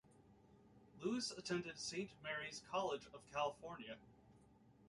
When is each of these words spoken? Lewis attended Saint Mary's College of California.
Lewis 0.99 1.29
attended 1.37 1.77
Saint 1.77 2.09
Mary's 2.23 2.63
College 2.71 3.05
of 3.13 3.21
California. 3.31 3.97